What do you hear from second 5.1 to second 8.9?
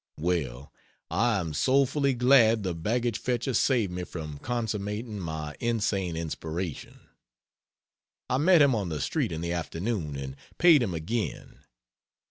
my insane inspiration. I met him on